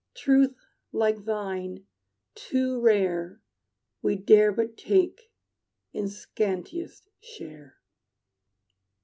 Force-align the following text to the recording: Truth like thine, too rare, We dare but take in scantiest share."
Truth 0.15 0.55
like 0.91 1.25
thine, 1.25 1.85
too 2.33 2.79
rare, 2.79 3.39
We 4.01 4.15
dare 4.15 4.51
but 4.51 4.75
take 4.75 5.31
in 5.93 6.05
scantiest 6.07 7.03
share." 7.19 7.77